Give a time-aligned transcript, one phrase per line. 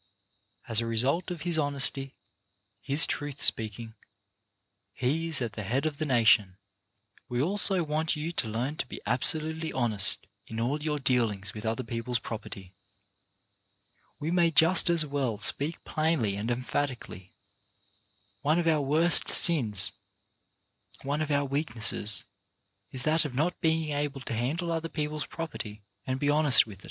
[0.67, 2.15] As a result of his honesty,
[2.81, 3.93] his truth speaking,
[4.93, 6.57] he is at the head of the nation.
[7.29, 11.67] We also want you to learn to be absolutely honest in all your dealings with
[11.67, 12.73] other people's property.
[14.19, 17.31] We may just as well speak plainly and emphatically.
[18.41, 19.91] One of our worst sins,
[21.03, 22.25] one of our weaknesses,
[22.89, 26.79] is that of not being able to handle other people's property and be honest with
[26.79, 26.79] it.